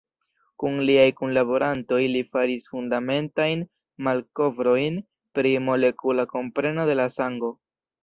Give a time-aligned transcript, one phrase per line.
[0.61, 3.63] Kun liaj kunlaborantoj li faris fundamentajn
[4.09, 5.01] malkovrojn
[5.39, 7.57] pri molekula kompreno de la sango.